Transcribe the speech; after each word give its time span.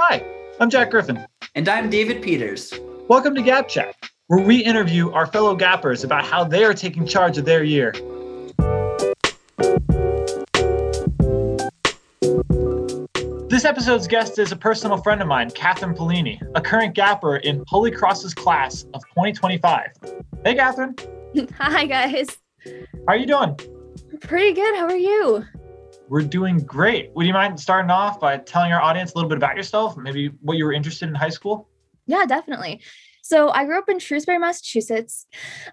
Hi, 0.00 0.24
I'm 0.60 0.70
Jack 0.70 0.92
Griffin. 0.92 1.26
And 1.56 1.68
I'm 1.68 1.90
David 1.90 2.22
Peters. 2.22 2.72
Welcome 3.08 3.34
to 3.34 3.42
Gap 3.42 3.66
Chat, 3.66 3.96
where 4.28 4.38
we 4.38 4.58
interview 4.58 5.10
our 5.10 5.26
fellow 5.26 5.56
Gappers 5.56 6.04
about 6.04 6.24
how 6.24 6.44
they 6.44 6.62
are 6.62 6.72
taking 6.72 7.04
charge 7.04 7.36
of 7.36 7.44
their 7.44 7.64
year. 7.64 7.90
This 13.48 13.64
episode's 13.64 14.06
guest 14.06 14.38
is 14.38 14.52
a 14.52 14.56
personal 14.56 14.98
friend 14.98 15.20
of 15.20 15.26
mine, 15.26 15.50
Catherine 15.50 15.96
Polini, 15.96 16.40
a 16.54 16.60
current 16.60 16.94
Gapper 16.94 17.38
in 17.38 17.64
Holy 17.66 17.90
Cross's 17.90 18.34
class 18.34 18.84
of 18.94 19.02
2025. 19.08 19.88
Hey, 20.44 20.54
Catherine. 20.54 20.94
Hi, 21.58 21.86
guys. 21.86 22.38
How 22.64 23.14
are 23.14 23.16
you 23.16 23.26
doing? 23.26 23.58
Pretty 24.20 24.52
good. 24.52 24.76
How 24.76 24.84
are 24.84 24.96
you? 24.96 25.44
We're 26.08 26.22
doing 26.22 26.58
great. 26.60 27.10
Would 27.14 27.26
you 27.26 27.32
mind 27.32 27.60
starting 27.60 27.90
off 27.90 28.18
by 28.18 28.38
telling 28.38 28.72
our 28.72 28.80
audience 28.80 29.12
a 29.12 29.16
little 29.16 29.28
bit 29.28 29.36
about 29.36 29.56
yourself, 29.56 29.96
maybe 29.96 30.28
what 30.40 30.56
you 30.56 30.64
were 30.64 30.72
interested 30.72 31.08
in 31.08 31.14
high 31.14 31.28
school? 31.28 31.68
Yeah, 32.06 32.24
definitely. 32.26 32.80
So 33.22 33.50
I 33.50 33.66
grew 33.66 33.76
up 33.76 33.90
in 33.90 33.98
Shrewsbury, 33.98 34.38
Massachusetts. 34.38 35.26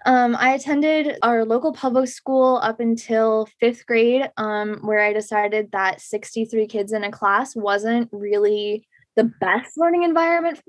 Um, 0.04 0.36
I 0.36 0.52
attended 0.52 1.18
our 1.22 1.46
local 1.46 1.72
public 1.72 2.08
school 2.08 2.60
up 2.62 2.80
until 2.80 3.48
fifth 3.60 3.86
grade, 3.86 4.30
um, 4.36 4.80
where 4.82 5.00
I 5.00 5.14
decided 5.14 5.72
that 5.72 6.02
63 6.02 6.66
kids 6.66 6.92
in 6.92 7.02
a 7.02 7.10
class 7.10 7.56
wasn't 7.56 8.10
really 8.12 8.86
the 9.16 9.24
best 9.40 9.78
learning 9.78 10.02
environment. 10.02 10.60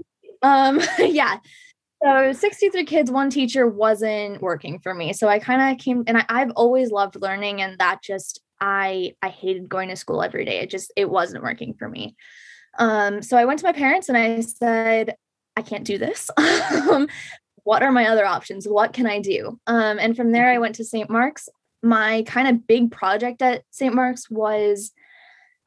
Um, 0.42 0.80
yeah. 1.00 1.40
So 2.02 2.32
63 2.32 2.86
kids, 2.86 3.12
one 3.12 3.30
teacher 3.30 3.68
wasn't 3.68 4.42
working 4.42 4.80
for 4.80 4.94
me. 4.94 5.12
So 5.12 5.28
I 5.28 5.40
kind 5.40 5.74
of 5.74 5.84
came 5.84 6.04
and 6.08 6.18
I, 6.20 6.26
I've 6.30 6.52
always 6.52 6.90
loved 6.90 7.18
learning 7.20 7.62
and 7.62 7.78
that 7.80 8.02
just 8.02 8.42
I 8.60 9.14
I 9.22 9.30
hated 9.30 9.70
going 9.70 9.90
to 9.90 9.96
school 9.96 10.24
every 10.24 10.46
day. 10.46 10.60
It 10.60 10.70
just 10.70 10.92
it 10.96 11.10
wasn't 11.10 11.44
working 11.44 11.74
for 11.74 11.88
me. 11.88 12.16
Um, 12.80 13.22
so 13.22 13.38
I 13.38 13.46
went 13.46 13.60
to 13.60 13.66
my 13.66 13.74
parents 13.74 14.10
and 14.10 14.18
I 14.18 14.42
said, 14.42 15.16
I 15.56 15.62
can't 15.62 15.86
do 15.86 15.98
this. 15.98 16.30
Um, 16.90 17.08
what 17.64 17.84
are 17.84 17.92
my 17.92 18.08
other 18.08 18.26
options? 18.26 18.66
What 18.66 18.94
can 18.94 19.06
I 19.06 19.20
do? 19.20 19.60
Um, 19.68 20.00
and 20.00 20.16
from 20.16 20.32
there, 20.32 20.50
I 20.50 20.58
went 20.58 20.76
to 20.76 20.86
St. 20.86 21.10
Mark's. 21.10 21.50
My 21.84 22.24
kind 22.26 22.48
of 22.48 22.66
big 22.66 22.92
project 22.92 23.42
at 23.42 23.64
St. 23.72 23.94
Mark's 23.94 24.30
was 24.30 24.94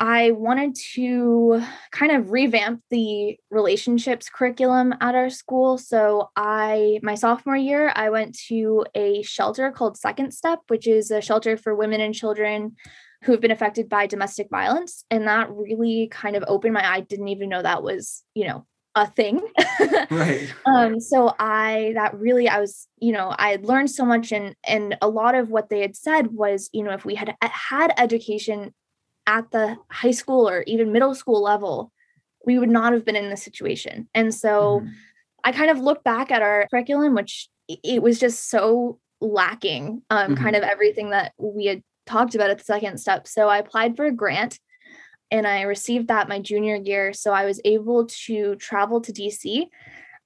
I 0.01 0.31
wanted 0.31 0.75
to 0.95 1.63
kind 1.93 2.11
of 2.11 2.31
revamp 2.31 2.83
the 2.89 3.39
relationships 3.51 4.31
curriculum 4.31 4.95
at 5.03 5.15
our 5.15 5.29
school. 5.29 5.77
So 5.77 6.31
I 6.35 7.01
my 7.03 7.15
sophomore 7.15 7.57
year 7.57 7.93
I 7.95 8.09
went 8.09 8.37
to 8.49 8.87
a 8.95 9.23
shelter 9.23 9.71
called 9.71 9.99
Second 9.99 10.33
Step, 10.33 10.61
which 10.69 10.87
is 10.87 11.11
a 11.11 11.21
shelter 11.21 11.59
for 11.59 11.75
women 11.75 12.01
and 12.01 12.15
children 12.15 12.77
who 13.25 13.33
have 13.33 13.43
been 13.43 13.51
affected 13.51 13.91
by 13.91 14.07
domestic 14.07 14.49
violence 14.51 15.05
and 15.11 15.29
that 15.29 15.51
really 15.51 16.09
kind 16.11 16.35
of 16.35 16.45
opened 16.49 16.73
my 16.73 16.91
eye. 16.91 17.01
didn't 17.01 17.29
even 17.29 17.51
know 17.51 17.61
that 17.61 17.83
was, 17.83 18.25
you 18.35 18.49
know, 18.49 18.67
a 18.95 19.07
thing. 19.07 19.43
right. 20.11 20.53
Um 20.65 20.99
so 20.99 21.35
I 21.39 21.93
that 21.97 22.19
really 22.19 22.49
I 22.49 22.59
was, 22.59 22.89
you 22.99 23.13
know, 23.13 23.35
I 23.39 23.51
had 23.51 23.67
learned 23.67 23.91
so 23.91 24.07
much 24.07 24.33
and 24.33 24.57
and 24.67 24.97
a 25.03 25.09
lot 25.11 25.35
of 25.35 25.51
what 25.51 25.69
they 25.69 25.81
had 25.81 25.95
said 25.95 26.29
was, 26.29 26.71
you 26.73 26.83
know, 26.83 26.93
if 26.93 27.05
we 27.05 27.15
had 27.17 27.37
had 27.43 27.93
education 27.99 28.73
at 29.31 29.53
the 29.53 29.77
high 29.89 30.11
school 30.11 30.49
or 30.49 30.65
even 30.67 30.93
middle 30.93 31.15
school 31.15 31.41
level, 31.41 31.93
we 32.45 32.59
would 32.59 32.69
not 32.69 32.93
have 32.93 33.05
been 33.05 33.15
in 33.15 33.31
this 33.31 33.45
situation. 33.45 34.09
And 34.13 34.35
so 34.35 34.81
mm. 34.81 34.91
I 35.45 35.53
kind 35.53 35.71
of 35.71 35.79
look 35.79 36.03
back 36.03 36.33
at 36.33 36.43
our 36.43 36.67
curriculum, 36.69 37.15
which 37.15 37.49
it 37.69 38.03
was 38.03 38.19
just 38.19 38.51
so 38.51 38.99
lacking, 39.21 40.03
um, 40.11 40.35
mm-hmm. 40.35 40.43
kind 40.43 40.57
of 40.57 40.65
everything 40.65 41.11
that 41.11 41.33
we 41.39 41.67
had 41.67 41.83
talked 42.07 42.35
about 42.35 42.51
at 42.51 42.59
the 42.59 42.65
second 42.65 42.99
step. 42.99 43.29
So 43.29 43.49
I 43.49 43.59
applied 43.59 43.97
for 43.97 44.05
a 44.05 44.13
grant 44.13 44.59
and 45.31 45.47
I 45.47 45.63
received 45.63 46.09
that 46.09 46.29
my 46.29 46.41
junior 46.41 46.75
year. 46.75 47.13
So 47.13 47.33
I 47.33 47.45
was 47.45 47.61
able 47.65 48.07
to 48.27 48.57
travel 48.57 49.01
to 49.01 49.13
DC, 49.13 49.67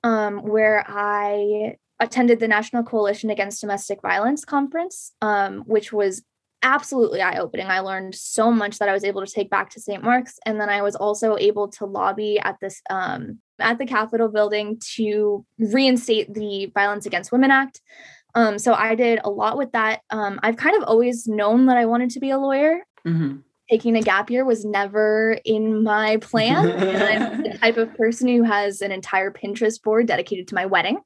um, 0.03 0.39
where 0.39 0.83
I 0.89 1.77
attended 2.01 2.41
the 2.41 2.49
National 2.49 2.83
Coalition 2.83 3.29
Against 3.29 3.61
Domestic 3.61 4.01
Violence 4.01 4.47
conference, 4.47 5.13
um, 5.21 5.59
which 5.67 5.93
was 5.93 6.23
absolutely 6.65 7.21
eye 7.21 7.39
opening. 7.39 7.67
I 7.67 7.81
learned 7.81 8.15
so 8.15 8.51
much 8.51 8.79
that 8.79 8.89
I 8.89 8.93
was 8.93 9.05
able 9.05 9.25
to 9.25 9.31
take 9.31 9.51
back 9.51 9.71
to 9.71 9.81
St. 9.81 10.03
Mark's. 10.03 10.39
And 10.45 10.61
then 10.61 10.69
I 10.69 10.83
was 10.83 10.97
also 10.97 11.37
able 11.37 11.69
to 11.73 11.85
lobby 11.85 12.41
at 12.41 12.59
this, 12.61 12.81
um, 12.91 13.39
at 13.61 13.79
the 13.79 13.87
Capitol 13.87 14.29
building 14.29 14.81
to 14.97 15.45
reinstate 15.59 16.33
the 16.35 16.73
Violence 16.75 17.07
Against 17.07 17.31
Women 17.31 17.51
Act. 17.51 17.81
Um, 18.35 18.59
so 18.59 18.75
I 18.75 18.95
did 18.97 19.21
a 19.23 19.31
lot 19.31 19.57
with 19.57 19.73
that. 19.73 20.01
Um, 20.11 20.41
I've 20.43 20.57
kind 20.57 20.77
of 20.77 20.83
always 20.89 21.29
known 21.29 21.67
that 21.67 21.77
I 21.77 21.87
wanted 21.87 22.11
to 22.11 22.21
be 22.21 22.31
a 22.31 22.39
lawyer. 22.39 22.81
Mm-hmm. 23.07 23.37
Taking 23.71 23.97
a 23.97 24.03
gap 24.03 24.31
year 24.31 24.45
was 24.45 24.65
never 24.65 25.39
in 25.45 25.83
my 25.83 26.19
plan. 26.19 26.69
and 26.69 27.03
I'm 27.03 27.43
the 27.43 27.59
type 27.59 27.77
of 27.77 27.95
person 27.97 28.29
who 28.29 28.43
has 28.43 28.83
an 28.83 28.93
entire 28.93 29.31
Pinterest 29.31 29.83
board 29.83 30.07
dedicated 30.07 30.49
to 30.49 30.55
my 30.55 30.67
wedding. 30.67 30.99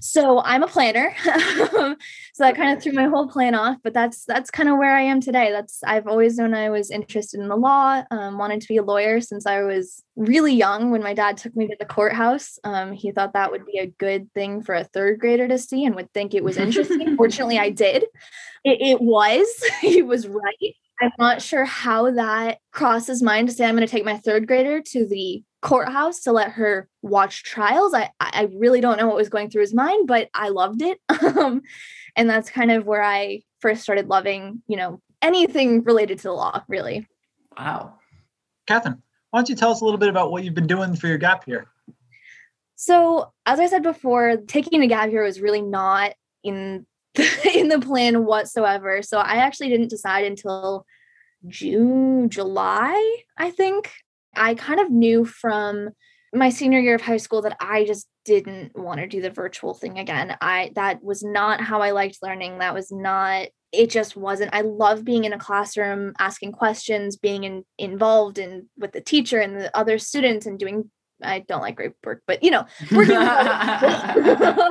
So 0.00 0.40
I'm 0.44 0.62
a 0.62 0.68
planner. 0.68 1.14
so 1.24 1.96
that 2.38 2.56
kind 2.56 2.76
of 2.76 2.82
threw 2.82 2.92
my 2.92 3.04
whole 3.04 3.28
plan 3.28 3.54
off, 3.54 3.78
but 3.82 3.94
that's 3.94 4.24
that's 4.24 4.50
kind 4.50 4.68
of 4.68 4.78
where 4.78 4.94
I 4.94 5.02
am 5.02 5.20
today. 5.20 5.50
That's 5.50 5.82
I've 5.84 6.06
always 6.06 6.36
known 6.36 6.54
I 6.54 6.70
was 6.70 6.90
interested 6.90 7.40
in 7.40 7.48
the 7.48 7.56
law, 7.56 8.02
um, 8.10 8.38
wanted 8.38 8.60
to 8.60 8.68
be 8.68 8.76
a 8.76 8.82
lawyer 8.82 9.20
since 9.20 9.46
I 9.46 9.62
was 9.62 10.02
really 10.16 10.54
young 10.54 10.90
when 10.90 11.02
my 11.02 11.14
dad 11.14 11.36
took 11.36 11.56
me 11.56 11.66
to 11.68 11.76
the 11.78 11.86
courthouse. 11.86 12.58
Um, 12.64 12.92
he 12.92 13.12
thought 13.12 13.32
that 13.34 13.50
would 13.50 13.66
be 13.66 13.78
a 13.78 13.86
good 13.86 14.32
thing 14.34 14.62
for 14.62 14.74
a 14.74 14.84
third 14.84 15.20
grader 15.20 15.48
to 15.48 15.58
see 15.58 15.84
and 15.84 15.94
would 15.94 16.12
think 16.12 16.34
it 16.34 16.44
was 16.44 16.56
interesting. 16.56 17.16
Fortunately, 17.16 17.58
I 17.58 17.70
did. 17.70 18.04
It, 18.64 18.80
it 18.80 19.00
was. 19.00 19.46
he 19.80 20.02
was 20.02 20.26
right. 20.28 20.74
I'm 21.00 21.12
not 21.18 21.42
sure 21.42 21.64
how 21.64 22.10
that 22.12 22.58
crosses 22.72 23.22
mind 23.22 23.48
to 23.48 23.54
say 23.54 23.66
I'm 23.66 23.76
going 23.76 23.86
to 23.86 23.90
take 23.90 24.04
my 24.04 24.16
third 24.18 24.46
grader 24.46 24.80
to 24.80 25.06
the 25.06 25.42
courthouse 25.62 26.20
to 26.20 26.32
let 26.32 26.52
her 26.52 26.88
watch 27.02 27.42
trials. 27.44 27.94
I 27.94 28.10
I 28.20 28.48
really 28.54 28.80
don't 28.80 28.98
know 28.98 29.06
what 29.06 29.16
was 29.16 29.28
going 29.28 29.50
through 29.50 29.62
his 29.62 29.74
mind, 29.74 30.06
but 30.06 30.28
I 30.34 30.48
loved 30.48 30.82
it. 30.82 30.98
um, 31.36 31.62
and 32.16 32.28
that's 32.28 32.50
kind 32.50 32.70
of 32.70 32.86
where 32.86 33.02
I 33.02 33.42
first 33.60 33.82
started 33.82 34.08
loving, 34.08 34.62
you 34.66 34.76
know, 34.76 35.00
anything 35.22 35.82
related 35.84 36.18
to 36.18 36.24
the 36.24 36.32
law, 36.32 36.62
really. 36.68 37.06
Wow. 37.56 37.94
Catherine, 38.66 39.02
why 39.30 39.38
don't 39.38 39.48
you 39.48 39.56
tell 39.56 39.70
us 39.70 39.80
a 39.80 39.84
little 39.84 39.98
bit 39.98 40.08
about 40.08 40.30
what 40.30 40.44
you've 40.44 40.54
been 40.54 40.66
doing 40.66 40.96
for 40.96 41.06
your 41.06 41.18
gap 41.18 41.46
year? 41.48 41.68
So, 42.76 43.32
as 43.44 43.58
I 43.58 43.66
said 43.66 43.82
before, 43.82 44.36
taking 44.36 44.82
a 44.82 44.86
gap 44.86 45.10
year 45.10 45.24
was 45.24 45.40
really 45.40 45.62
not 45.62 46.12
in 46.44 46.86
in 47.54 47.68
the 47.68 47.80
plan 47.80 48.24
whatsoever. 48.24 49.02
So, 49.02 49.18
I 49.18 49.36
actually 49.36 49.68
didn't 49.68 49.90
decide 49.90 50.24
until 50.24 50.86
June, 51.46 52.30
July, 52.30 53.16
I 53.36 53.50
think. 53.50 53.92
I 54.36 54.54
kind 54.54 54.80
of 54.80 54.90
knew 54.90 55.24
from 55.24 55.90
my 56.32 56.50
senior 56.50 56.78
year 56.78 56.94
of 56.94 57.00
high 57.00 57.16
school 57.16 57.42
that 57.42 57.56
I 57.60 57.84
just 57.84 58.06
didn't 58.24 58.76
want 58.76 59.00
to 59.00 59.06
do 59.06 59.22
the 59.22 59.30
virtual 59.30 59.74
thing 59.74 59.98
again. 59.98 60.36
I 60.40 60.72
that 60.74 61.02
was 61.02 61.22
not 61.22 61.60
how 61.60 61.80
I 61.80 61.92
liked 61.92 62.18
learning. 62.22 62.58
That 62.58 62.74
was 62.74 62.92
not 62.92 63.48
it 63.72 63.90
just 63.90 64.16
wasn't. 64.16 64.54
I 64.54 64.62
love 64.62 65.04
being 65.04 65.24
in 65.24 65.34
a 65.34 65.38
classroom, 65.38 66.14
asking 66.18 66.52
questions, 66.52 67.16
being 67.16 67.44
in, 67.44 67.64
involved 67.76 68.38
in 68.38 68.68
with 68.78 68.92
the 68.92 69.00
teacher 69.00 69.40
and 69.40 69.60
the 69.60 69.76
other 69.76 69.98
students 69.98 70.46
and 70.46 70.58
doing 70.58 70.90
I 71.22 71.40
don't 71.40 71.62
like 71.62 71.76
group 71.76 71.94
work, 72.04 72.22
but 72.26 72.42
you 72.42 72.50
know, 72.50 72.66
working 72.92 73.18
with, 73.18 73.28
other 73.28 74.68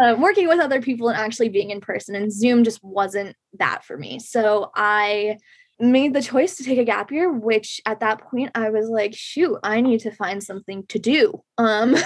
uh, 0.02 0.16
working 0.18 0.48
with 0.48 0.60
other 0.60 0.80
people 0.80 1.08
and 1.08 1.18
actually 1.18 1.48
being 1.48 1.70
in 1.70 1.80
person 1.80 2.14
and 2.14 2.32
Zoom 2.32 2.64
just 2.64 2.82
wasn't 2.82 3.36
that 3.58 3.84
for 3.84 3.96
me. 3.96 4.18
So 4.18 4.70
I 4.74 5.38
made 5.80 6.12
the 6.12 6.22
choice 6.22 6.56
to 6.56 6.64
take 6.64 6.78
a 6.78 6.84
gap 6.84 7.10
year 7.10 7.32
which 7.32 7.80
at 7.86 8.00
that 8.00 8.20
point 8.20 8.50
i 8.54 8.68
was 8.68 8.88
like 8.88 9.14
shoot 9.14 9.58
i 9.62 9.80
need 9.80 10.00
to 10.00 10.10
find 10.10 10.42
something 10.42 10.84
to 10.86 10.98
do 10.98 11.42
um 11.58 11.96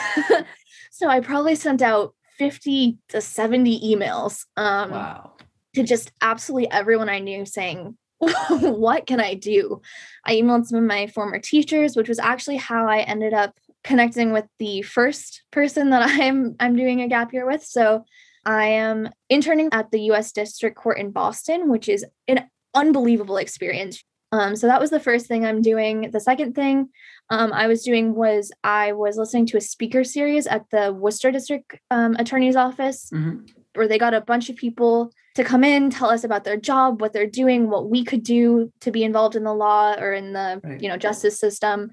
so 0.93 1.09
i 1.09 1.21
probably 1.21 1.57
sent 1.57 1.83
out 1.83 2.15
50 2.39 2.99
to 3.09 3.21
70 3.21 3.81
emails 3.81 4.45
um 4.57 4.91
wow. 4.91 5.33
to 5.75 5.83
just 5.83 6.13
absolutely 6.23 6.71
everyone 6.71 7.09
i 7.09 7.19
knew 7.19 7.45
saying 7.45 7.97
what 8.19 9.07
can 9.07 9.21
i 9.21 9.35
do 9.35 9.83
i 10.25 10.37
emailed 10.37 10.67
some 10.67 10.79
of 10.79 10.85
my 10.85 11.09
former 11.09 11.41
teachers 11.41 11.97
which 11.97 12.09
was 12.09 12.21
actually 12.21 12.57
how 12.57 12.87
i 12.87 13.01
ended 13.01 13.35
up 13.35 13.59
connecting 13.85 14.33
with 14.33 14.47
the 14.59 14.83
first 14.83 15.43
person 15.53 15.91
that 15.91 16.03
i'm 16.21 16.57
i'm 16.59 16.75
doing 16.75 17.01
a 17.01 17.09
gap 17.09 17.33
year 17.33 17.47
with 17.47 17.63
so 17.63 18.05
I 18.47 18.67
am 18.67 19.11
interning 19.29 19.69
at 19.73 19.91
the 19.91 20.01
US 20.13 20.33
District 20.33 20.77
Court 20.77 20.99
in 20.99 21.11
Boston, 21.11 21.71
which 21.71 21.89
is 21.89 22.05
an 22.29 22.49
unbelievable 22.75 23.37
experience. 23.37 24.03
Um, 24.33 24.57
so 24.57 24.67
that 24.67 24.81
was 24.81 24.91
the 24.91 25.01
first 25.01 25.27
thing 25.27 25.45
I'm 25.45 25.63
doing. 25.63 26.11
The 26.11 26.21
second 26.21 26.55
thing 26.55 26.89
um, 27.31 27.53
I 27.53 27.69
was 27.69 27.85
doing 27.85 28.15
was 28.15 28.51
I 28.65 28.93
was 28.93 29.17
listening 29.17 29.47
to 29.47 29.57
a 29.57 29.61
speaker 29.61 30.03
series 30.03 30.47
at 30.47 30.69
the 30.71 30.93
Worcester 30.93 31.31
District 31.31 31.79
um, 31.91 32.17
Attorney's 32.19 32.57
Office, 32.57 33.11
mm-hmm. 33.15 33.45
where 33.75 33.87
they 33.87 33.99
got 33.99 34.13
a 34.13 34.21
bunch 34.21 34.51
of 34.51 34.57
people 34.57 35.13
to 35.37 35.45
come 35.45 35.63
in, 35.63 35.91
tell 35.91 36.11
us 36.11 36.25
about 36.25 36.45
their 36.45 36.57
job, 36.57 37.01
what 37.01 37.13
they're 37.13 37.27
doing, 37.27 37.71
what 37.71 37.89
we 37.89 38.05
could 38.05 38.25
do 38.25 38.73
to 38.81 38.91
be 38.91 39.05
involved 39.05 39.37
in 39.37 39.45
the 39.45 39.55
law 39.55 39.95
or 39.95 40.13
in 40.13 40.33
the 40.33 40.61
right. 40.65 40.81
you 40.81 40.89
know 40.89 40.97
justice 40.97 41.39
system. 41.39 41.93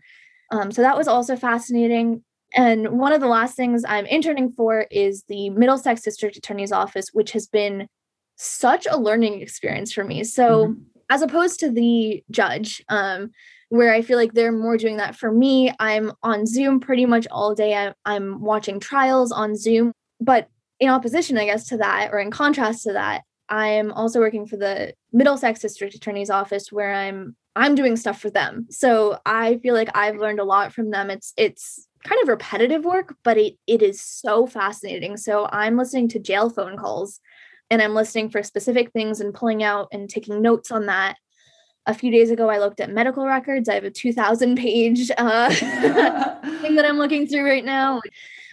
Um, 0.51 0.71
so 0.71 0.81
that 0.81 0.98
was 0.98 1.07
also 1.07 1.36
fascinating. 1.36 2.24
And 2.53 3.00
one 3.00 3.13
of 3.13 3.21
the 3.21 3.27
last 3.27 3.56
things 3.56 3.83
I'm 3.88 4.06
interning 4.06 4.51
for 4.51 4.86
is 4.92 5.24
the 5.27 5.50
Middlesex 5.51 6.01
District 6.01 6.36
Attorney's 6.36 6.71
Office, 6.71 7.09
which 7.13 7.31
has 7.31 7.48
been 7.48 7.88
such 8.36 8.86
a 8.89 8.98
learning 8.98 9.42
experience 9.42 9.94
for 9.94 10.03
me. 10.03 10.24
So, 10.24 10.68
mm-hmm. 10.68 10.81
as 11.09 11.21
opposed 11.21 11.59
to 11.62 11.71
the 11.71 12.24
judge, 12.30 12.83
um, 12.89 13.31
where 13.69 13.94
I 13.94 14.01
feel 14.01 14.18
like 14.18 14.33
they're 14.33 14.51
more 14.51 14.75
doing 14.75 14.98
that 14.98 15.15
for 15.15 15.31
me. 15.31 15.71
I'm 15.80 16.12
on 16.24 16.45
Zoom 16.45 16.81
pretty 16.81 17.06
much 17.06 17.25
all 17.31 17.56
day. 17.56 17.74
I, 17.74 17.94
I'm 18.06 18.42
watching 18.42 18.81
trials 18.81 19.31
on 19.31 19.56
Zoom. 19.56 19.94
But 20.19 20.50
in 20.81 20.89
opposition, 20.89 21.38
I 21.38 21.45
guess, 21.45 21.68
to 21.69 21.77
that, 21.77 22.09
or 22.12 22.19
in 22.19 22.31
contrast 22.31 22.83
to 22.83 22.94
that, 22.94 23.21
I 23.48 23.68
am 23.69 23.92
also 23.94 24.19
working 24.19 24.45
for 24.45 24.57
the 24.57 24.94
Middlesex 25.13 25.59
District 25.62 25.95
Attorney's 25.95 26.30
Office 26.30 26.71
where 26.71 26.94
I'm 26.94 27.36
I'm 27.56 27.75
doing 27.75 27.98
stuff 27.98 28.21
for 28.21 28.30
them. 28.30 28.68
So 28.69 29.19
I 29.25 29.57
feel 29.57 29.74
like 29.74 29.89
I've 29.94 30.18
learned 30.18 30.39
a 30.39 30.45
lot 30.45 30.74
from 30.74 30.92
them. 30.92 31.09
It's 31.09 31.33
it's 31.38 31.88
kind 32.03 32.21
of 32.21 32.30
repetitive 32.30 32.86
work, 32.86 33.15
but 33.24 33.38
it 33.38 33.56
it 33.68 33.81
is 33.81 34.01
so 34.01 34.48
fascinating. 34.48 35.18
So 35.18 35.48
I'm 35.51 35.77
listening 35.77 36.07
to 36.09 36.19
jail 36.19 36.50
phone 36.50 36.77
calls 36.77 37.19
and 37.69 37.81
I'm 37.81 37.94
listening 37.94 38.30
for 38.30 38.44
specific 38.44 38.92
things 38.92 39.21
and 39.21 39.33
pulling 39.33 39.63
out 39.63 39.88
and 39.92 40.09
taking 40.09 40.42
notes 40.42 40.71
on 40.71 40.88
that. 40.88 41.18
A 41.88 41.94
few 41.94 42.12
days 42.12 42.30
ago, 42.30 42.50
I 42.50 42.59
looked 42.59 42.80
at 42.80 42.92
medical 42.92 43.25
records. 43.25 43.68
I 43.68 43.74
have 43.74 43.86
a 43.86 43.89
2,000 43.89 44.56
page 44.56 45.09
uh, 45.18 45.50
thing 46.62 46.75
that 46.75 46.86
I'm 46.86 46.98
looking 46.98 47.25
through 47.25 47.44
right 47.44 47.65
now. 47.65 48.01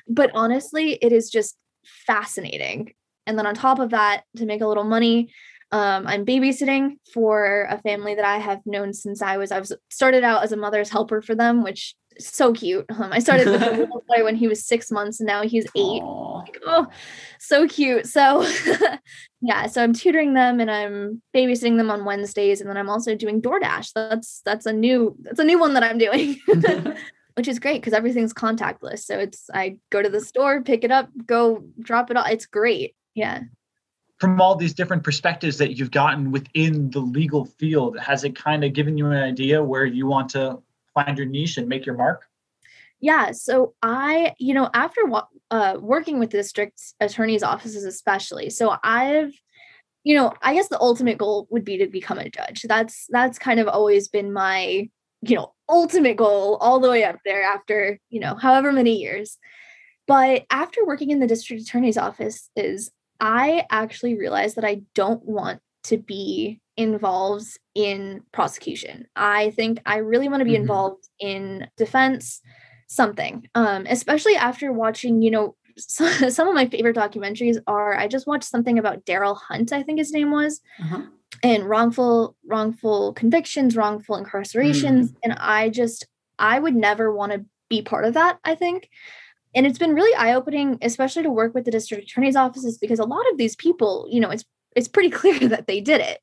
But 0.08 0.30
honestly, 0.34 0.92
it 0.92 1.12
is 1.12 1.28
just 1.28 1.58
fascinating. 1.84 2.94
And 3.26 3.38
then 3.38 3.46
on 3.46 3.54
top 3.54 3.80
of 3.80 3.90
that, 3.90 4.22
to 4.36 4.46
make 4.46 4.62
a 4.62 4.66
little 4.66 4.84
money, 4.84 5.30
um, 5.70 6.06
I'm 6.06 6.24
babysitting 6.24 6.96
for 7.12 7.66
a 7.68 7.78
family 7.78 8.14
that 8.14 8.24
I 8.24 8.38
have 8.38 8.60
known 8.64 8.94
since 8.94 9.20
I 9.20 9.36
was 9.36 9.52
I 9.52 9.58
was 9.58 9.72
started 9.90 10.24
out 10.24 10.42
as 10.42 10.52
a 10.52 10.56
mother's 10.56 10.88
helper 10.88 11.20
for 11.20 11.34
them, 11.34 11.62
which 11.62 11.94
is 12.16 12.26
so 12.26 12.54
cute. 12.54 12.86
Um, 12.88 13.12
I 13.12 13.18
started 13.18 13.48
with 13.48 13.62
a 13.62 13.70
little 13.76 14.02
boy 14.08 14.24
when 14.24 14.34
he 14.34 14.48
was 14.48 14.64
six 14.64 14.90
months, 14.90 15.20
and 15.20 15.26
now 15.26 15.42
he's 15.42 15.66
eight. 15.76 16.02
Like, 16.02 16.58
oh, 16.66 16.86
so 17.38 17.68
cute. 17.68 18.06
So 18.06 18.46
yeah, 19.42 19.66
so 19.66 19.82
I'm 19.82 19.92
tutoring 19.92 20.32
them 20.32 20.58
and 20.58 20.70
I'm 20.70 21.20
babysitting 21.34 21.76
them 21.76 21.90
on 21.90 22.06
Wednesdays, 22.06 22.62
and 22.62 22.70
then 22.70 22.78
I'm 22.78 22.88
also 22.88 23.14
doing 23.14 23.42
DoorDash. 23.42 23.92
That's 23.94 24.40
that's 24.46 24.64
a 24.64 24.72
new 24.72 25.16
that's 25.20 25.40
a 25.40 25.44
new 25.44 25.58
one 25.58 25.74
that 25.74 25.82
I'm 25.82 25.98
doing. 25.98 26.40
which 27.34 27.46
is 27.46 27.60
great 27.60 27.80
because 27.80 27.92
everything's 27.92 28.34
contactless. 28.34 29.04
So 29.04 29.16
it's 29.16 29.48
I 29.54 29.76
go 29.90 30.02
to 30.02 30.08
the 30.08 30.20
store, 30.20 30.60
pick 30.62 30.82
it 30.82 30.90
up, 30.90 31.08
go 31.24 31.62
drop 31.78 32.10
it 32.10 32.16
off. 32.16 32.30
It's 32.30 32.46
great. 32.46 32.96
Yeah 33.14 33.42
from 34.18 34.40
all 34.40 34.56
these 34.56 34.74
different 34.74 35.04
perspectives 35.04 35.58
that 35.58 35.76
you've 35.76 35.90
gotten 35.90 36.32
within 36.32 36.90
the 36.90 36.98
legal 36.98 37.44
field, 37.44 37.98
has 37.98 38.24
it 38.24 38.34
kind 38.34 38.64
of 38.64 38.72
given 38.72 38.98
you 38.98 39.06
an 39.06 39.22
idea 39.22 39.62
where 39.62 39.86
you 39.86 40.06
want 40.06 40.28
to 40.30 40.60
find 40.92 41.16
your 41.16 41.26
niche 41.26 41.56
and 41.56 41.68
make 41.68 41.86
your 41.86 41.96
mark? 41.96 42.26
Yeah. 43.00 43.30
So 43.30 43.74
I, 43.80 44.34
you 44.38 44.54
know, 44.54 44.70
after 44.74 45.02
uh, 45.52 45.76
working 45.80 46.18
with 46.18 46.30
district 46.30 46.80
attorneys' 46.98 47.44
offices, 47.44 47.84
especially, 47.84 48.50
so 48.50 48.76
I've, 48.82 49.32
you 50.02 50.16
know, 50.16 50.32
I 50.42 50.54
guess 50.54 50.68
the 50.68 50.80
ultimate 50.80 51.18
goal 51.18 51.46
would 51.50 51.64
be 51.64 51.78
to 51.78 51.86
become 51.86 52.18
a 52.18 52.28
judge. 52.28 52.62
That's 52.62 53.06
that's 53.10 53.38
kind 53.38 53.60
of 53.60 53.68
always 53.68 54.08
been 54.08 54.32
my, 54.32 54.88
you 55.22 55.36
know, 55.36 55.54
ultimate 55.68 56.16
goal 56.16 56.56
all 56.56 56.80
the 56.80 56.90
way 56.90 57.04
up 57.04 57.18
there 57.24 57.44
after, 57.44 58.00
you 58.08 58.18
know, 58.18 58.34
however 58.34 58.72
many 58.72 58.96
years. 58.96 59.38
But 60.08 60.46
after 60.50 60.84
working 60.84 61.10
in 61.10 61.20
the 61.20 61.26
district 61.26 61.62
attorney's 61.62 61.98
office 61.98 62.50
is 62.56 62.90
I 63.20 63.64
actually 63.70 64.16
realized 64.16 64.56
that 64.56 64.64
I 64.64 64.82
don't 64.94 65.24
want 65.24 65.60
to 65.84 65.98
be 65.98 66.60
involved 66.76 67.58
in 67.74 68.22
prosecution. 68.32 69.06
I 69.16 69.50
think 69.50 69.80
I 69.84 69.96
really 69.96 70.28
want 70.28 70.40
to 70.40 70.44
be 70.44 70.52
mm-hmm. 70.52 70.62
involved 70.62 71.08
in 71.18 71.66
defense, 71.76 72.40
something. 72.88 73.48
Um, 73.54 73.86
especially 73.88 74.36
after 74.36 74.72
watching, 74.72 75.22
you 75.22 75.30
know, 75.30 75.56
some, 75.76 76.30
some 76.30 76.48
of 76.48 76.54
my 76.54 76.66
favorite 76.66 76.96
documentaries 76.96 77.58
are 77.66 77.94
I 77.94 78.06
just 78.06 78.26
watched 78.26 78.44
something 78.44 78.78
about 78.78 79.04
Darryl 79.04 79.36
Hunt, 79.36 79.72
I 79.72 79.82
think 79.82 79.98
his 79.98 80.12
name 80.12 80.30
was. 80.30 80.60
Uh-huh. 80.80 81.02
And 81.42 81.68
wrongful 81.68 82.36
wrongful 82.46 83.12
convictions, 83.12 83.76
wrongful 83.76 84.16
incarcerations, 84.16 85.10
mm. 85.10 85.14
and 85.22 85.34
I 85.34 85.68
just 85.68 86.06
I 86.38 86.58
would 86.58 86.74
never 86.74 87.14
want 87.14 87.32
to 87.32 87.44
be 87.68 87.82
part 87.82 88.06
of 88.06 88.14
that, 88.14 88.38
I 88.44 88.54
think 88.54 88.88
and 89.58 89.66
it's 89.66 89.78
been 89.78 89.94
really 89.94 90.14
eye-opening 90.14 90.78
especially 90.82 91.24
to 91.24 91.30
work 91.30 91.52
with 91.52 91.64
the 91.64 91.72
district 91.72 92.04
attorney's 92.04 92.36
offices 92.36 92.78
because 92.78 93.00
a 93.00 93.04
lot 93.04 93.28
of 93.32 93.38
these 93.38 93.56
people 93.56 94.06
you 94.08 94.20
know 94.20 94.30
it's 94.30 94.44
it's 94.76 94.88
pretty 94.88 95.10
clear 95.20 95.48
that 95.48 95.66
they 95.66 95.80
did 95.80 96.00
it. 96.00 96.20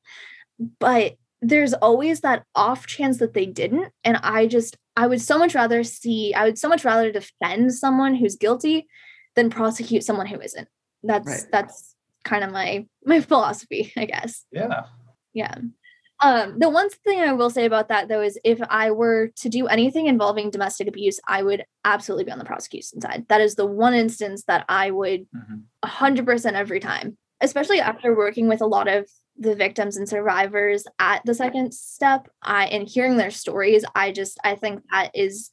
But 0.80 1.16
there's 1.42 1.74
always 1.74 2.20
that 2.20 2.44
off 2.54 2.86
chance 2.86 3.18
that 3.18 3.34
they 3.34 3.46
didn't. 3.46 3.92
And 4.02 4.16
i 4.22 4.46
just 4.46 4.76
i 4.96 5.06
would 5.06 5.20
so 5.20 5.38
much 5.38 5.54
rather 5.54 5.84
see 5.84 6.34
i 6.34 6.44
would 6.44 6.58
so 6.58 6.68
much 6.68 6.84
rather 6.84 7.12
defend 7.12 7.74
someone 7.74 8.14
who's 8.14 8.36
guilty 8.36 8.86
than 9.34 9.50
prosecute 9.50 10.02
someone 10.02 10.26
who 10.26 10.40
isn't. 10.40 10.68
That's 11.02 11.28
right. 11.28 11.44
that's 11.52 11.94
kind 12.24 12.42
of 12.42 12.50
my 12.50 12.86
my 13.04 13.20
philosophy 13.30 13.92
i 13.96 14.06
guess. 14.06 14.44
Yeah. 14.50 14.84
Yeah 15.34 15.56
um, 16.20 16.58
the 16.58 16.70
one 16.70 16.88
thing 16.88 17.20
I 17.20 17.32
will 17.32 17.50
say 17.50 17.66
about 17.66 17.88
that 17.88 18.08
though 18.08 18.22
is 18.22 18.38
if 18.42 18.58
I 18.70 18.90
were 18.90 19.28
to 19.36 19.48
do 19.48 19.66
anything 19.66 20.06
involving 20.06 20.50
domestic 20.50 20.88
abuse, 20.88 21.20
I 21.28 21.42
would 21.42 21.64
absolutely 21.84 22.24
be 22.24 22.30
on 22.30 22.38
the 22.38 22.44
prosecution 22.44 23.00
side. 23.00 23.26
That 23.28 23.40
is 23.40 23.54
the 23.54 23.66
one 23.66 23.94
instance 23.94 24.44
that 24.44 24.64
I 24.68 24.90
would 24.90 25.26
mm-hmm. 25.34 25.56
100% 25.84 26.52
every 26.52 26.80
time, 26.80 27.18
especially 27.40 27.80
after 27.80 28.16
working 28.16 28.48
with 28.48 28.62
a 28.62 28.66
lot 28.66 28.88
of 28.88 29.08
the 29.38 29.54
victims 29.54 29.98
and 29.98 30.08
survivors 30.08 30.86
at 30.98 31.20
the 31.26 31.34
second 31.34 31.74
step 31.74 32.28
I, 32.42 32.66
and 32.66 32.88
hearing 32.88 33.18
their 33.18 33.30
stories. 33.30 33.84
I 33.94 34.12
just, 34.12 34.38
I 34.42 34.54
think 34.54 34.82
that 34.90 35.10
is 35.14 35.50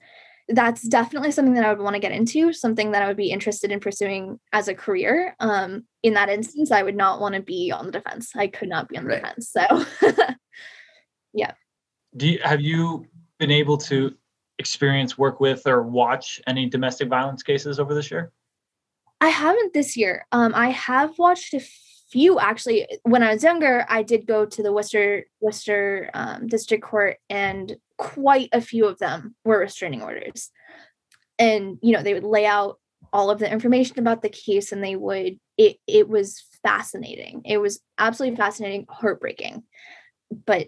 that's 0.50 0.82
definitely 0.88 1.32
something 1.32 1.54
that 1.54 1.66
I 1.66 1.70
would 1.70 1.82
want 1.82 1.96
to 1.96 2.02
get 2.02 2.12
into, 2.12 2.52
something 2.52 2.92
that 2.92 3.02
I 3.02 3.08
would 3.08 3.18
be 3.18 3.32
interested 3.32 3.72
in 3.72 3.80
pursuing 3.80 4.40
as 4.52 4.68
a 4.68 4.76
career. 4.76 5.36
Um, 5.40 5.86
in 6.02 6.14
that 6.16 6.30
instance, 6.30 6.72
I 6.72 6.84
would 6.84 6.96
not 6.96 7.22
want 7.22 7.36
to 7.36 7.42
be 7.42 7.72
on 7.72 7.86
the 7.86 7.92
defense. 7.94 8.32
I 8.36 8.48
could 8.48 8.70
not 8.70 8.90
be 8.90 8.98
on 8.98 9.06
the 9.06 9.10
right. 9.12 9.24
defense. 9.24 9.50
So, 9.50 9.86
yeah. 11.34 11.52
Do 12.18 12.28
you, 12.28 12.40
have 12.44 12.62
you 12.62 13.06
been 13.40 13.52
able 13.52 13.78
to 13.78 14.14
experience, 14.60 15.18
work 15.18 15.40
with, 15.40 15.66
or 15.66 15.82
watch 15.82 16.42
any 16.46 16.68
domestic 16.68 17.10
violence 17.10 17.42
cases 17.42 17.80
over 17.80 17.94
this 17.94 18.12
year? 18.12 18.32
I 19.22 19.30
haven't 19.30 19.74
this 19.74 19.96
year. 19.96 20.28
Um, 20.34 20.54
I 20.54 20.70
have 20.72 21.18
watched 21.18 21.54
a 21.54 21.62
few 22.14 22.40
actually. 22.40 22.88
When 23.02 23.24
I 23.24 23.34
was 23.34 23.44
younger, 23.44 23.86
I 23.90 24.04
did 24.04 24.28
go 24.28 24.46
to 24.46 24.64
the 24.64 24.72
Worcester 24.72 25.26
Worcester 25.42 26.12
um, 26.14 26.48
District 26.48 26.84
Court 26.84 27.18
and 27.28 27.76
quite 27.98 28.50
a 28.54 28.62
few 28.62 28.86
of 28.86 29.00
them 29.00 29.36
were 29.44 29.60
restraining 29.60 30.04
orders. 30.04 30.52
And, 31.40 31.80
you 31.82 31.92
know, 31.92 32.04
they 32.04 32.14
would 32.14 32.24
lay 32.24 32.46
out 32.46 32.80
all 33.12 33.32
of 33.32 33.40
the 33.40 33.52
information 33.52 33.98
about 33.98 34.22
the 34.22 34.30
case 34.30 34.72
and 34.72 34.84
they 34.84 34.96
would, 34.96 35.40
it, 35.58 35.78
it 35.88 36.08
was 36.08 36.44
fascinating. 36.62 37.42
It 37.46 37.58
was 37.58 37.80
absolutely 37.98 38.38
fascinating, 38.38 38.86
heartbreaking, 38.88 39.64
but 40.46 40.68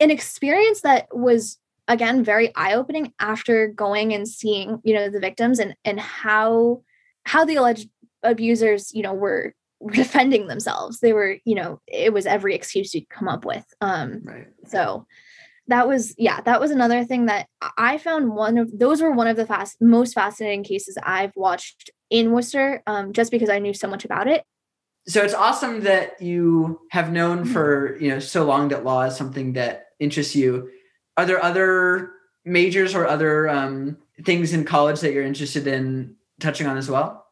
an 0.00 0.10
experience 0.10 0.82
that 0.82 1.08
was 1.10 1.58
again 1.88 2.22
very 2.22 2.54
eye-opening 2.56 3.12
after 3.18 3.68
going 3.68 4.12
and 4.12 4.26
seeing 4.26 4.80
you 4.84 4.94
know 4.94 5.08
the 5.10 5.20
victims 5.20 5.58
and 5.58 5.76
and 5.84 6.00
how 6.00 6.82
how 7.24 7.44
the 7.44 7.56
alleged 7.56 7.88
abusers 8.22 8.92
you 8.94 9.02
know 9.02 9.12
were 9.12 9.54
defending 9.92 10.46
themselves. 10.46 11.00
They 11.00 11.12
were 11.12 11.38
you 11.44 11.54
know 11.54 11.80
it 11.86 12.12
was 12.12 12.26
every 12.26 12.54
excuse 12.54 12.94
you'd 12.94 13.08
come 13.08 13.28
up 13.28 13.44
with. 13.44 13.64
Um 13.80 14.22
right. 14.24 14.46
so 14.66 15.06
that 15.68 15.88
was 15.88 16.14
yeah 16.18 16.40
that 16.42 16.60
was 16.60 16.70
another 16.70 17.04
thing 17.04 17.24
that 17.24 17.46
i 17.78 17.96
found 17.96 18.28
one 18.28 18.58
of 18.58 18.78
those 18.78 19.00
were 19.00 19.10
one 19.10 19.26
of 19.26 19.36
the 19.36 19.46
fast 19.46 19.80
most 19.80 20.12
fascinating 20.12 20.62
cases 20.62 20.98
i've 21.02 21.34
watched 21.36 21.90
in 22.10 22.32
worcester 22.32 22.82
um, 22.86 23.14
just 23.14 23.30
because 23.30 23.48
i 23.48 23.58
knew 23.58 23.72
so 23.72 23.88
much 23.88 24.04
about 24.04 24.28
it. 24.28 24.44
So 25.06 25.22
it's 25.22 25.34
awesome 25.34 25.82
that 25.82 26.20
you 26.20 26.80
have 26.90 27.12
known 27.12 27.40
mm-hmm. 27.40 27.52
for 27.52 27.96
you 28.00 28.08
know 28.08 28.18
so 28.18 28.44
long 28.44 28.68
that 28.68 28.84
law 28.84 29.02
is 29.02 29.16
something 29.16 29.52
that 29.54 29.88
interests 30.00 30.34
you. 30.34 30.70
Are 31.16 31.26
there 31.26 31.42
other 31.42 32.12
majors 32.44 32.94
or 32.94 33.06
other 33.06 33.48
um, 33.48 33.98
things 34.24 34.52
in 34.52 34.64
college 34.64 35.00
that 35.00 35.12
you're 35.12 35.24
interested 35.24 35.66
in 35.66 36.16
touching 36.40 36.66
on 36.66 36.76
as 36.76 36.90
well 36.90 37.23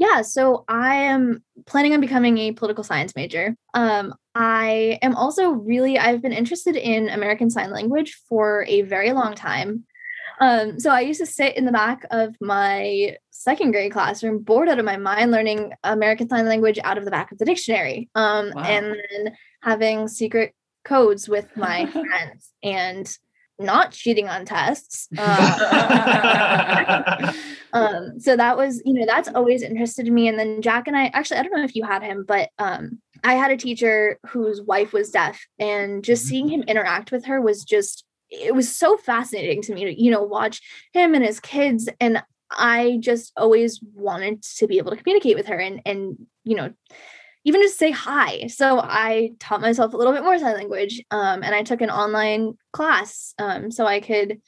yeah, 0.00 0.22
so 0.22 0.64
I 0.66 0.94
am 0.94 1.44
planning 1.66 1.92
on 1.92 2.00
becoming 2.00 2.38
a 2.38 2.52
political 2.52 2.82
science 2.82 3.14
major. 3.14 3.54
Um, 3.74 4.14
I 4.34 4.98
am 5.02 5.14
also 5.14 5.50
really, 5.50 5.98
I've 5.98 6.22
been 6.22 6.32
interested 6.32 6.74
in 6.74 7.10
American 7.10 7.50
Sign 7.50 7.70
Language 7.70 8.18
for 8.26 8.64
a 8.66 8.80
very 8.80 9.12
long 9.12 9.34
time. 9.34 9.84
Um, 10.40 10.80
so 10.80 10.90
I 10.90 11.00
used 11.00 11.20
to 11.20 11.26
sit 11.26 11.54
in 11.54 11.66
the 11.66 11.70
back 11.70 12.06
of 12.10 12.34
my 12.40 13.18
second 13.30 13.72
grade 13.72 13.92
classroom, 13.92 14.38
bored 14.38 14.70
out 14.70 14.78
of 14.78 14.86
my 14.86 14.96
mind, 14.96 15.32
learning 15.32 15.74
American 15.84 16.30
Sign 16.30 16.46
Language 16.46 16.78
out 16.82 16.96
of 16.96 17.04
the 17.04 17.10
back 17.10 17.30
of 17.30 17.36
the 17.36 17.44
dictionary, 17.44 18.08
um, 18.14 18.52
wow. 18.54 18.62
and 18.62 18.96
then 19.10 19.34
having 19.62 20.08
secret 20.08 20.54
codes 20.82 21.28
with 21.28 21.54
my 21.58 21.84
friends 21.90 22.54
and 22.62 23.18
not 23.60 23.92
cheating 23.92 24.28
on 24.28 24.44
tests. 24.44 25.08
Uh, 25.16 25.32
um, 27.72 28.18
so 28.18 28.36
that 28.36 28.56
was, 28.56 28.82
you 28.84 28.94
know, 28.94 29.06
that's 29.06 29.28
always 29.28 29.62
interested 29.62 30.10
me. 30.10 30.28
And 30.28 30.38
then 30.38 30.62
Jack 30.62 30.88
and 30.88 30.96
I 30.96 31.06
actually, 31.06 31.38
I 31.38 31.42
don't 31.42 31.56
know 31.56 31.64
if 31.64 31.76
you 31.76 31.84
had 31.84 32.02
him, 32.02 32.24
but 32.26 32.50
um, 32.58 33.00
I 33.22 33.34
had 33.34 33.50
a 33.50 33.56
teacher 33.56 34.18
whose 34.26 34.62
wife 34.62 34.92
was 34.92 35.10
deaf, 35.10 35.40
and 35.58 36.02
just 36.02 36.24
seeing 36.24 36.48
him 36.48 36.62
interact 36.62 37.12
with 37.12 37.26
her 37.26 37.40
was 37.40 37.64
just, 37.64 38.04
it 38.30 38.54
was 38.54 38.74
so 38.74 38.96
fascinating 38.96 39.62
to 39.62 39.74
me 39.74 39.84
to, 39.84 40.02
you 40.02 40.10
know, 40.10 40.22
watch 40.22 40.60
him 40.92 41.14
and 41.14 41.24
his 41.24 41.40
kids. 41.40 41.88
And 42.00 42.22
I 42.50 42.98
just 43.00 43.32
always 43.36 43.80
wanted 43.94 44.42
to 44.42 44.66
be 44.66 44.78
able 44.78 44.90
to 44.90 44.96
communicate 44.96 45.36
with 45.36 45.46
her 45.46 45.58
and, 45.58 45.80
and, 45.84 46.16
you 46.44 46.56
know, 46.56 46.72
even 47.44 47.62
just 47.62 47.78
say 47.78 47.90
hi. 47.90 48.46
So 48.48 48.80
I 48.80 49.32
taught 49.38 49.60
myself 49.60 49.94
a 49.94 49.96
little 49.96 50.12
bit 50.12 50.24
more 50.24 50.38
sign 50.38 50.54
language, 50.54 51.02
um, 51.10 51.42
and 51.42 51.54
I 51.54 51.62
took 51.62 51.80
an 51.80 51.90
online 51.90 52.54
class 52.72 53.34
um, 53.38 53.70
so 53.70 53.86
I 53.86 54.00
could 54.00 54.40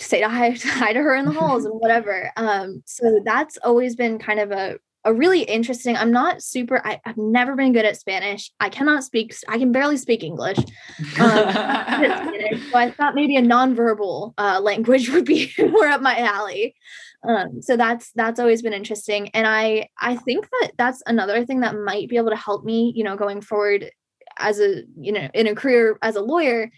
say 0.00 0.22
hi, 0.22 0.50
hi 0.62 0.92
to 0.92 1.00
her 1.00 1.14
in 1.14 1.26
the 1.26 1.32
halls 1.32 1.64
and 1.64 1.74
whatever. 1.74 2.30
Um, 2.36 2.82
so 2.86 3.20
that's 3.24 3.58
always 3.58 3.96
been 3.96 4.18
kind 4.18 4.40
of 4.40 4.50
a 4.50 4.78
a 5.04 5.12
really 5.12 5.42
interesting. 5.42 5.96
I'm 5.96 6.10
not 6.10 6.42
super. 6.42 6.80
I, 6.84 7.00
have 7.04 7.16
never 7.16 7.54
been 7.56 7.72
good 7.72 7.84
at 7.84 7.98
Spanish. 7.98 8.50
I 8.60 8.68
cannot 8.68 9.04
speak. 9.04 9.34
I 9.48 9.58
can 9.58 9.72
barely 9.72 9.96
speak 9.96 10.22
English. 10.22 10.58
Um, 10.58 10.64
Spanish, 11.18 12.70
so 12.70 12.78
I 12.78 12.90
thought 12.90 13.14
maybe 13.14 13.36
a 13.36 13.42
nonverbal 13.42 14.34
uh, 14.38 14.60
language 14.60 15.08
would 15.12 15.24
be 15.24 15.52
more 15.58 15.86
up 15.86 16.00
my 16.00 16.18
alley. 16.18 16.74
Um, 17.26 17.62
so 17.62 17.76
that's 17.76 18.12
that's 18.12 18.38
always 18.38 18.62
been 18.62 18.72
interesting, 18.72 19.30
and 19.30 19.46
I 19.46 19.88
I 19.98 20.16
think 20.16 20.48
that 20.60 20.72
that's 20.76 21.02
another 21.06 21.44
thing 21.46 21.60
that 21.60 21.74
might 21.74 22.08
be 22.08 22.16
able 22.16 22.30
to 22.30 22.36
help 22.36 22.64
me, 22.64 22.92
you 22.94 23.04
know, 23.04 23.16
going 23.16 23.40
forward 23.40 23.90
as 24.38 24.60
a 24.60 24.82
you 24.98 25.12
know 25.12 25.28
in 25.34 25.46
a 25.46 25.54
career 25.54 25.98
as 26.02 26.16
a 26.16 26.20
lawyer 26.20 26.70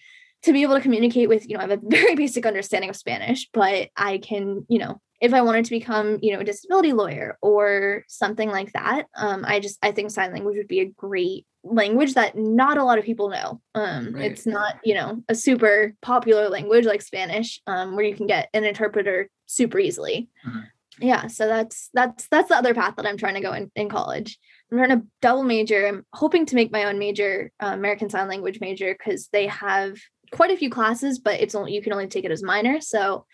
to 0.42 0.52
be 0.52 0.62
able 0.62 0.74
to 0.74 0.80
communicate 0.80 1.28
with 1.28 1.48
you 1.48 1.54
know 1.54 1.60
i 1.60 1.66
have 1.66 1.82
a 1.82 1.82
very 1.88 2.14
basic 2.14 2.46
understanding 2.46 2.90
of 2.90 2.96
spanish 2.96 3.48
but 3.52 3.88
i 3.96 4.18
can 4.18 4.66
you 4.68 4.78
know 4.78 5.00
if 5.20 5.32
I 5.32 5.42
wanted 5.42 5.64
to 5.64 5.70
become, 5.70 6.18
you 6.22 6.32
know, 6.32 6.40
a 6.40 6.44
disability 6.44 6.92
lawyer 6.92 7.38
or 7.40 8.04
something 8.08 8.50
like 8.50 8.72
that, 8.72 9.06
um, 9.16 9.44
I 9.46 9.60
just 9.60 9.78
I 9.82 9.92
think 9.92 10.10
sign 10.10 10.32
language 10.32 10.56
would 10.56 10.68
be 10.68 10.80
a 10.80 10.86
great 10.90 11.46
language 11.64 12.14
that 12.14 12.36
not 12.36 12.78
a 12.78 12.84
lot 12.84 12.98
of 12.98 13.04
people 13.04 13.30
know. 13.30 13.60
Um, 13.74 14.14
right. 14.14 14.30
It's 14.30 14.46
not, 14.46 14.76
you 14.84 14.94
know, 14.94 15.22
a 15.28 15.34
super 15.34 15.94
popular 16.02 16.48
language 16.48 16.84
like 16.84 17.02
Spanish, 17.02 17.60
um, 17.66 17.96
where 17.96 18.04
you 18.04 18.14
can 18.14 18.26
get 18.26 18.48
an 18.54 18.64
interpreter 18.64 19.28
super 19.46 19.78
easily. 19.78 20.28
Mm-hmm. 20.46 20.60
Yeah, 20.98 21.26
so 21.26 21.46
that's 21.46 21.90
that's 21.92 22.26
that's 22.28 22.48
the 22.48 22.56
other 22.56 22.72
path 22.72 22.96
that 22.96 23.06
I'm 23.06 23.18
trying 23.18 23.34
to 23.34 23.42
go 23.42 23.52
in, 23.52 23.70
in 23.76 23.88
college. 23.88 24.38
I'm 24.70 24.78
trying 24.78 24.98
to 24.98 25.06
double 25.20 25.42
major. 25.42 25.86
I'm 25.86 26.06
hoping 26.12 26.46
to 26.46 26.54
make 26.54 26.72
my 26.72 26.84
own 26.84 26.98
major, 26.98 27.52
uh, 27.60 27.66
American 27.66 28.08
Sign 28.08 28.28
Language 28.28 28.60
major, 28.60 28.96
because 28.98 29.28
they 29.28 29.46
have 29.46 29.98
quite 30.32 30.50
a 30.50 30.56
few 30.56 30.70
classes, 30.70 31.18
but 31.18 31.40
it's 31.40 31.54
only 31.54 31.74
you 31.74 31.82
can 31.82 31.92
only 31.92 32.06
take 32.06 32.24
it 32.24 32.30
as 32.30 32.42
minor. 32.42 32.80
So 32.80 33.26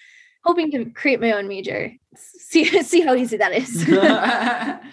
hoping 0.44 0.70
to 0.72 0.86
create 0.86 1.20
my 1.20 1.32
own 1.32 1.48
major. 1.48 1.92
See 2.16 2.64
see 2.82 3.00
how 3.00 3.14
easy 3.14 3.36
that 3.36 3.52
is. 3.52 3.86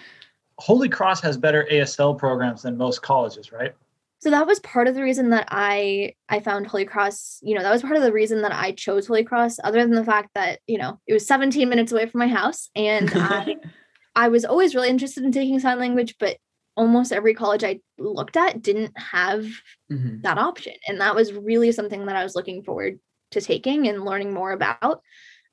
Holy 0.59 0.89
Cross 0.89 1.21
has 1.21 1.37
better 1.37 1.65
ASL 1.71 2.17
programs 2.17 2.63
than 2.63 2.77
most 2.77 3.01
colleges, 3.01 3.51
right? 3.51 3.73
So 4.21 4.29
that 4.31 4.45
was 4.45 4.59
part 4.59 4.89
of 4.89 4.95
the 4.95 5.03
reason 5.03 5.29
that 5.29 5.47
I 5.49 6.15
I 6.27 6.41
found 6.41 6.67
Holy 6.67 6.85
Cross, 6.85 7.39
you 7.41 7.55
know, 7.55 7.63
that 7.63 7.71
was 7.71 7.81
part 7.81 7.95
of 7.95 8.03
the 8.03 8.11
reason 8.11 8.41
that 8.41 8.51
I 8.51 8.73
chose 8.73 9.07
Holy 9.07 9.23
Cross 9.23 9.59
other 9.63 9.81
than 9.81 9.95
the 9.95 10.03
fact 10.03 10.31
that, 10.35 10.59
you 10.67 10.77
know, 10.77 10.99
it 11.07 11.13
was 11.13 11.25
17 11.25 11.69
minutes 11.69 11.91
away 11.91 12.05
from 12.05 12.19
my 12.19 12.27
house 12.27 12.69
and 12.75 13.09
I 13.15 13.55
I 14.15 14.27
was 14.27 14.43
always 14.43 14.75
really 14.75 14.89
interested 14.89 15.23
in 15.23 15.31
taking 15.31 15.59
sign 15.59 15.79
language, 15.79 16.15
but 16.19 16.37
almost 16.75 17.13
every 17.13 17.33
college 17.33 17.63
I 17.63 17.79
looked 17.97 18.35
at 18.35 18.61
didn't 18.61 18.97
have 18.97 19.45
mm-hmm. 19.91 20.21
that 20.21 20.37
option. 20.37 20.73
And 20.87 20.99
that 20.99 21.15
was 21.15 21.33
really 21.33 21.71
something 21.71 22.05
that 22.05 22.15
I 22.15 22.23
was 22.23 22.35
looking 22.35 22.63
forward 22.63 22.99
to 23.31 23.41
taking 23.41 23.87
and 23.87 24.05
learning 24.05 24.33
more 24.33 24.51
about. 24.51 25.01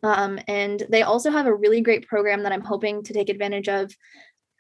Um, 0.07 0.39
and 0.47 0.85
they 0.89 1.03
also 1.03 1.31
have 1.31 1.47
a 1.47 1.55
really 1.55 1.81
great 1.81 2.07
program 2.07 2.45
that 2.45 2.53
I'm 2.53 2.61
hoping 2.61 3.03
to 3.05 3.13
take 3.13 3.29
advantage 3.29 3.69
of. 3.69 3.93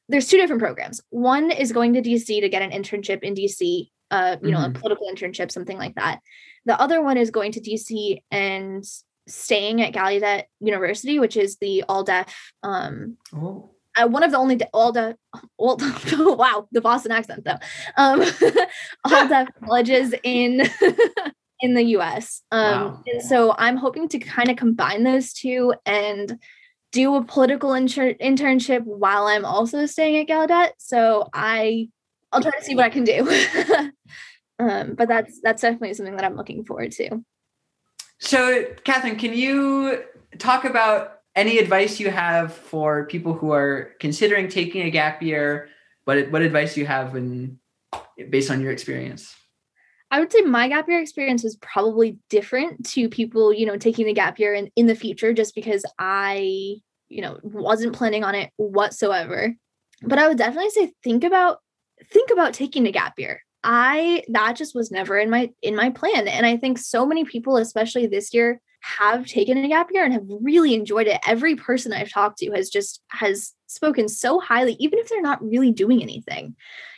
There's 0.08 0.28
two 0.28 0.38
different 0.38 0.62
programs. 0.62 1.00
One 1.10 1.50
is 1.50 1.72
going 1.72 1.94
to 1.94 2.02
DC 2.02 2.40
to 2.40 2.48
get 2.48 2.62
an 2.62 2.70
internship 2.70 3.22
in 3.22 3.34
DC, 3.34 3.88
uh, 4.10 4.36
you 4.40 4.48
mm-hmm. 4.48 4.50
know, 4.50 4.58
a 4.58 4.68
mm-hmm. 4.68 4.80
political 4.80 5.08
internship, 5.08 5.50
something 5.52 5.78
like 5.78 5.94
that. 5.94 6.20
The 6.64 6.80
other 6.80 7.00
one 7.00 7.16
is 7.16 7.30
going 7.30 7.52
to 7.52 7.60
DC 7.60 8.22
and 8.30 8.84
staying 9.28 9.82
at 9.82 9.92
Gallaudet 9.92 10.44
University, 10.60 11.18
which 11.18 11.36
is 11.36 11.56
the 11.58 11.84
all 11.88 12.02
deaf. 12.02 12.52
Um, 12.62 13.16
oh. 13.34 13.70
Uh, 13.98 14.06
one 14.06 14.22
of 14.22 14.30
the 14.30 14.36
only 14.36 14.56
de- 14.56 14.68
all 14.74 14.92
deaf, 14.92 15.14
all, 15.56 15.76
wow, 16.36 16.68
the 16.72 16.80
Boston 16.80 17.12
accent 17.12 17.44
though, 17.44 17.58
um, 17.96 18.22
all 19.04 19.28
deaf 19.28 19.48
colleges 19.64 20.12
in 20.22 20.68
in 21.60 21.74
the 21.74 21.82
US. 21.96 22.42
Um, 22.50 22.60
wow. 22.62 23.02
And 23.06 23.22
so 23.22 23.54
I'm 23.58 23.76
hoping 23.76 24.08
to 24.08 24.18
kind 24.18 24.50
of 24.50 24.56
combine 24.56 25.02
those 25.02 25.32
two 25.32 25.74
and 25.84 26.38
do 26.92 27.16
a 27.16 27.24
political 27.24 27.74
inter- 27.74 28.14
internship 28.14 28.82
while 28.84 29.26
I'm 29.26 29.44
also 29.44 29.86
staying 29.86 30.16
at 30.16 30.28
Gallaudet. 30.28 30.70
So 30.78 31.28
I 31.32 31.88
I'll 32.32 32.42
try 32.42 32.52
to 32.52 32.64
see 32.64 32.74
what 32.74 32.84
I 32.84 32.90
can 32.90 33.04
do. 33.04 33.26
um, 34.58 34.94
but 34.94 35.08
that's 35.08 35.40
that's 35.42 35.62
definitely 35.62 35.94
something 35.94 36.16
that 36.16 36.24
I'm 36.24 36.36
looking 36.36 36.64
forward 36.64 36.92
to. 36.92 37.22
So, 38.18 38.64
Catherine, 38.84 39.16
can 39.16 39.34
you 39.34 40.02
talk 40.38 40.64
about 40.64 41.20
any 41.34 41.58
advice 41.58 42.00
you 42.00 42.10
have 42.10 42.54
for 42.54 43.06
people 43.06 43.34
who 43.34 43.52
are 43.52 43.92
considering 44.00 44.48
taking 44.48 44.82
a 44.82 44.90
gap 44.90 45.22
year? 45.22 45.68
What 46.04 46.30
what 46.30 46.42
advice 46.42 46.76
you 46.76 46.86
have 46.86 47.12
when 47.12 47.58
based 48.30 48.50
on 48.50 48.60
your 48.60 48.72
experience? 48.72 49.34
I 50.10 50.20
would 50.20 50.30
say 50.32 50.42
my 50.42 50.68
gap 50.68 50.88
year 50.88 51.00
experience 51.00 51.42
was 51.42 51.56
probably 51.56 52.18
different 52.30 52.86
to 52.90 53.08
people, 53.08 53.52
you 53.52 53.66
know, 53.66 53.76
taking 53.76 54.06
the 54.06 54.12
gap 54.12 54.38
year 54.38 54.54
in, 54.54 54.70
in 54.76 54.86
the 54.86 54.94
future 54.94 55.32
just 55.32 55.54
because 55.54 55.84
I, 55.98 56.76
you 57.08 57.22
know, 57.22 57.38
wasn't 57.42 57.94
planning 57.94 58.22
on 58.22 58.34
it 58.34 58.50
whatsoever. 58.56 59.54
But 60.02 60.18
I 60.18 60.28
would 60.28 60.38
definitely 60.38 60.70
say 60.70 60.92
think 61.02 61.24
about 61.24 61.58
think 62.12 62.30
about 62.30 62.54
taking 62.54 62.86
a 62.86 62.92
gap 62.92 63.14
year. 63.18 63.42
I 63.64 64.22
that 64.28 64.54
just 64.54 64.74
was 64.74 64.90
never 64.92 65.18
in 65.18 65.28
my 65.28 65.50
in 65.60 65.74
my 65.74 65.90
plan. 65.90 66.28
And 66.28 66.46
I 66.46 66.56
think 66.56 66.78
so 66.78 67.04
many 67.04 67.24
people, 67.24 67.56
especially 67.56 68.06
this 68.06 68.32
year, 68.32 68.60
have 68.80 69.26
taken 69.26 69.58
a 69.58 69.68
gap 69.68 69.88
year 69.92 70.04
and 70.04 70.12
have 70.12 70.26
really 70.40 70.74
enjoyed 70.74 71.08
it. 71.08 71.20
Every 71.26 71.56
person 71.56 71.92
I've 71.92 72.10
talked 72.10 72.38
to 72.38 72.52
has 72.52 72.70
just 72.70 73.02
has 73.08 73.52
spoken 73.66 74.08
so 74.08 74.38
highly, 74.38 74.76
even 74.78 75.00
if 75.00 75.08
they're 75.08 75.20
not 75.20 75.42
really 75.42 75.72
doing 75.72 76.00
anything. 76.00 76.54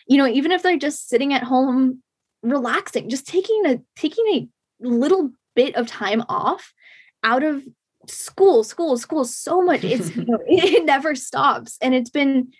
You 0.07 0.19
know, 0.19 0.27
even 0.27 0.53
if 0.53 0.63
they're 0.63 0.77
just 0.77 1.09
sitting 1.09 1.33
at 1.33 1.43
home 1.43 2.03
relaxing, 2.43 3.09
just 3.09 3.27
taking 3.27 3.67
a 3.67 3.81
taking 3.97 4.25
a 4.29 4.49
little 4.81 5.31
bit 5.55 5.75
of 5.75 5.87
time 5.87 6.23
off 6.29 6.73
out 7.25 7.43
of 7.43 7.65
school, 8.07 8.65
school, 8.65 8.97
school 8.97 9.25
so 9.25 9.63
much. 9.63 9.85
It's 9.85 10.15
you 10.15 10.25
know, 10.25 10.39
it 10.47 10.85
never 10.85 11.15
stops. 11.15 11.79
And 11.81 11.95
it's 11.95 12.11
been 12.11 12.53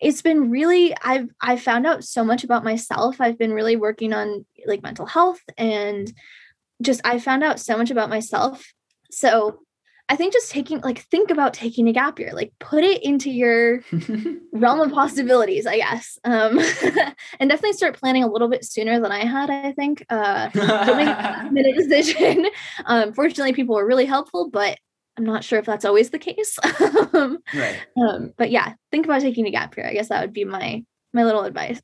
it's 0.00 0.22
been 0.22 0.50
really 0.50 0.94
I've 1.02 1.28
I've 1.40 1.62
found 1.62 1.86
out 1.86 2.04
so 2.04 2.24
much 2.24 2.44
about 2.44 2.64
myself. 2.64 3.20
I've 3.20 3.38
been 3.38 3.52
really 3.52 3.76
working 3.76 4.12
on 4.12 4.44
like 4.66 4.82
mental 4.82 5.06
health 5.06 5.40
and 5.56 6.12
just 6.82 7.00
I 7.04 7.18
found 7.18 7.44
out 7.44 7.60
so 7.60 7.76
much 7.76 7.90
about 7.90 8.10
myself. 8.10 8.72
So 9.10 9.60
I 10.12 10.16
think 10.16 10.34
just 10.34 10.50
taking 10.50 10.78
like 10.82 10.98
think 11.06 11.30
about 11.30 11.54
taking 11.54 11.88
a 11.88 11.92
gap 11.92 12.18
year, 12.18 12.32
like 12.34 12.52
put 12.60 12.84
it 12.84 13.02
into 13.02 13.30
your 13.30 13.80
realm 14.52 14.80
of 14.80 14.92
possibilities, 14.92 15.66
I 15.66 15.78
guess. 15.78 16.18
Um, 16.22 16.58
and 17.40 17.48
definitely 17.48 17.72
start 17.72 17.98
planning 17.98 18.22
a 18.22 18.30
little 18.30 18.48
bit 18.48 18.62
sooner 18.62 19.00
than 19.00 19.10
I 19.10 19.24
had, 19.24 19.48
I 19.48 19.72
think. 19.72 20.04
Uh 20.10 20.50
don't 20.50 20.98
make 20.98 21.08
a 21.08 21.48
minute 21.50 21.76
decision. 21.76 22.46
Um, 22.84 23.14
fortunately, 23.14 23.54
people 23.54 23.74
were 23.74 23.86
really 23.86 24.04
helpful, 24.04 24.50
but 24.50 24.76
I'm 25.16 25.24
not 25.24 25.44
sure 25.44 25.58
if 25.58 25.64
that's 25.64 25.86
always 25.86 26.10
the 26.10 26.18
case. 26.18 26.58
um, 27.14 27.38
right. 27.54 27.78
Um, 27.96 28.34
but 28.36 28.50
yeah, 28.50 28.74
think 28.90 29.06
about 29.06 29.22
taking 29.22 29.46
a 29.46 29.50
gap 29.50 29.74
year. 29.78 29.86
I 29.86 29.94
guess 29.94 30.10
that 30.10 30.20
would 30.20 30.34
be 30.34 30.44
my 30.44 30.84
my 31.14 31.24
little 31.24 31.44
advice. 31.44 31.80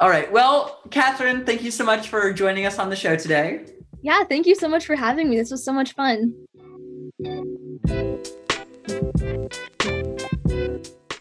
All 0.00 0.10
right. 0.10 0.32
Well, 0.32 0.80
Catherine, 0.90 1.46
thank 1.46 1.62
you 1.62 1.70
so 1.70 1.84
much 1.84 2.08
for 2.08 2.32
joining 2.32 2.66
us 2.66 2.80
on 2.80 2.90
the 2.90 2.96
show 2.96 3.14
today. 3.14 3.66
Yeah, 4.02 4.24
thank 4.24 4.46
you 4.46 4.54
so 4.54 4.68
much 4.68 4.86
for 4.86 4.96
having 4.96 5.28
me. 5.28 5.36
This 5.36 5.50
was 5.50 5.64
so 5.64 5.72
much 5.72 5.94
fun. 5.94 6.34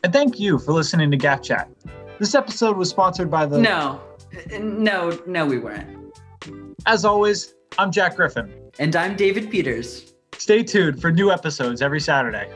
And 0.01 0.13
thank 0.13 0.39
you 0.39 0.59
for 0.59 0.71
listening 0.73 1.11
to 1.11 1.17
Gap 1.17 1.43
Chat. 1.43 1.69
This 2.19 2.35
episode 2.35 2.77
was 2.77 2.89
sponsored 2.89 3.29
by 3.29 3.45
the. 3.45 3.59
No, 3.59 4.01
no, 4.59 5.19
no, 5.25 5.45
we 5.45 5.59
weren't. 5.59 5.97
As 6.85 7.03
always, 7.03 7.53
I'm 7.77 7.91
Jack 7.91 8.15
Griffin. 8.15 8.53
And 8.79 8.95
I'm 8.95 9.15
David 9.15 9.51
Peters. 9.51 10.13
Stay 10.37 10.63
tuned 10.63 11.01
for 11.01 11.11
new 11.11 11.31
episodes 11.31 11.81
every 11.81 11.99
Saturday. 11.99 12.49